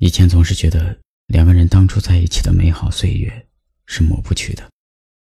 [0.00, 0.96] 以前总是觉得
[1.26, 3.46] 两个人当初在一起的美好岁月
[3.84, 4.70] 是抹不去的，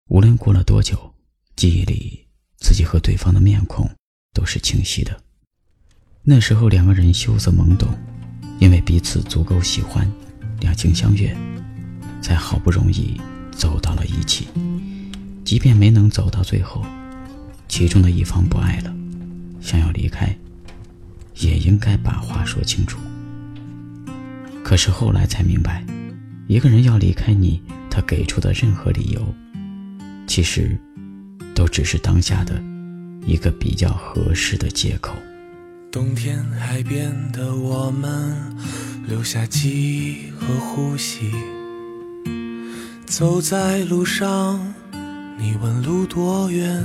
[0.09, 1.13] 无论过了多久，
[1.55, 2.26] 记忆里
[2.57, 3.88] 自己和对方的面孔
[4.33, 5.21] 都是清晰的。
[6.23, 7.96] 那时候两个人羞涩懵懂，
[8.59, 10.12] 因为彼此足够喜欢，
[10.60, 11.38] 两情相悦，
[12.20, 13.22] 才好不容易
[13.52, 14.47] 走到了一起。
[15.44, 16.84] 即便没能走到最后，
[17.68, 18.91] 其中的一方不爱了，
[19.62, 20.36] 想要离开，
[21.36, 22.98] 也应该把话说清楚。
[24.66, 25.86] 可是后来才明白，
[26.48, 29.22] 一个人要离开你，他给出的任何理由，
[30.26, 30.76] 其实
[31.54, 32.60] 都只是当下的
[33.28, 35.14] 一个比较合适的借口。
[35.92, 38.36] 冬天海边的我们，
[39.08, 41.32] 留下记忆和呼吸。
[43.06, 44.59] 走在路上，
[45.38, 46.84] 你问路多远，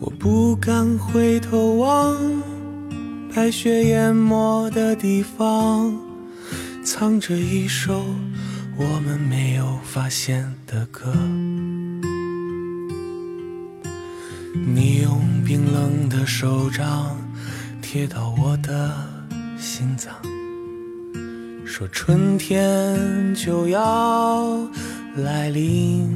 [0.00, 2.20] 我不敢回头望。
[3.34, 5.98] 白雪淹没的地方，
[6.84, 8.04] 藏着一首
[8.76, 11.10] 我们没有发现的歌。
[14.66, 17.16] 你用冰冷的手掌
[17.80, 18.94] 贴到我的
[19.58, 20.14] 心脏，
[21.64, 24.58] 说春天就要
[25.16, 26.14] 来临。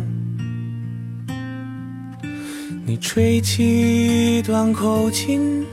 [2.84, 5.64] 你吹起短口琴。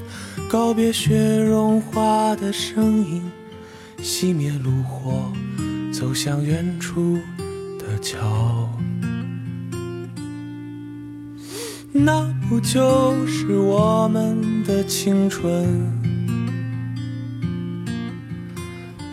[0.53, 3.23] 告别雪融化的声音，
[4.03, 5.33] 熄灭炉火，
[5.91, 7.17] 走向远处
[7.79, 8.69] 的桥。
[11.91, 15.65] 那不就是我们的青春？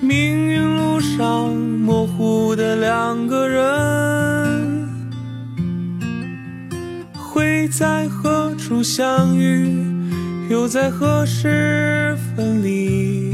[0.03, 4.87] 命运路上模糊的两个人，
[7.15, 9.99] 会在何处相遇？
[10.51, 13.33] 又在何时分离？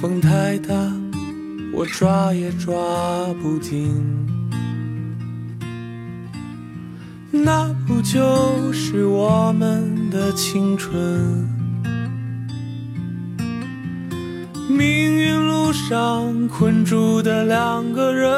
[0.00, 0.72] 风太大，
[1.74, 2.72] 我抓也抓
[3.42, 3.92] 不紧。
[7.32, 10.94] 那不就是我们的青春？
[14.68, 18.30] 命运路上困住的两个人，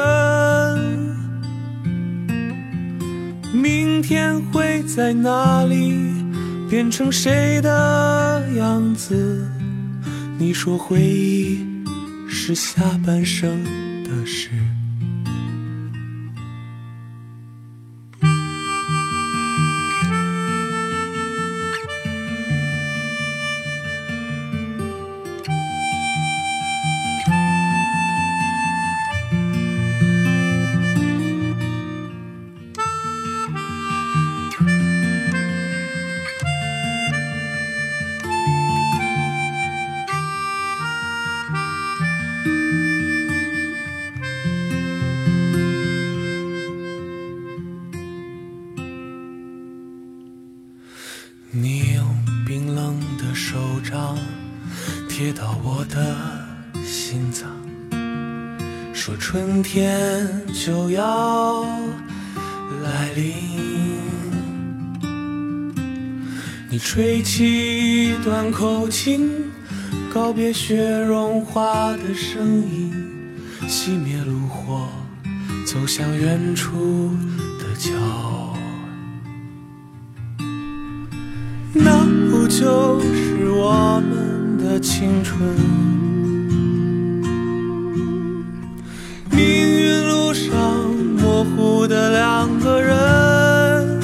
[3.53, 6.09] 明天会在哪里？
[6.69, 9.43] 变成谁的样子？
[10.37, 11.65] 你说回忆
[12.29, 13.63] 是下半生
[14.03, 14.49] 的事。
[51.51, 52.05] 你用
[52.45, 54.15] 冰冷的手掌
[55.09, 56.15] 贴到我的
[56.85, 57.49] 心脏，
[58.93, 61.63] 说春天就要
[62.83, 63.33] 来临。
[66.69, 69.31] 你吹起一段口琴，
[70.13, 72.93] 告别雪融化的声音，
[73.67, 74.87] 熄灭炉火，
[75.65, 77.09] 走向远处
[77.57, 78.55] 的桥。
[81.73, 85.39] 那不就是我们的青春？
[89.29, 90.51] 命运路上
[91.21, 94.01] 模糊的两个人，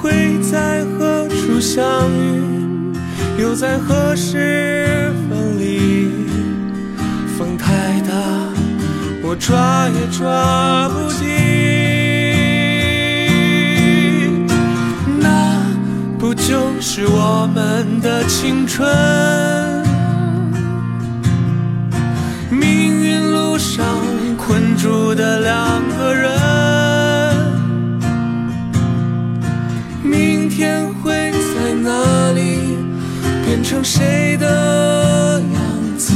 [0.00, 2.42] 会在何处相遇？
[3.38, 6.08] 又在何时分离？
[7.36, 8.14] 风太大，
[9.22, 11.75] 我抓也抓不紧。
[18.46, 18.86] 青春，
[22.48, 23.84] 命运路上
[24.36, 26.30] 困住的两个人，
[30.04, 32.76] 明天会在哪里
[33.44, 36.12] 变成谁的样子？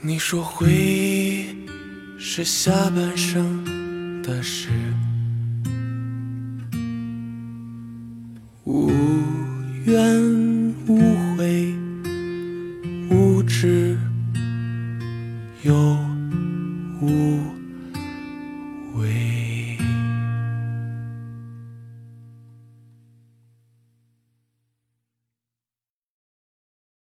[0.00, 1.54] 你说回忆
[2.18, 3.64] 是下半生。
[4.22, 4.68] 的事，
[8.70, 8.88] 无
[9.84, 9.96] 怨
[10.86, 10.96] 无
[11.36, 11.74] 悔
[13.10, 13.98] 无知
[15.64, 15.74] 又
[17.02, 17.40] 无
[18.94, 19.49] 畏。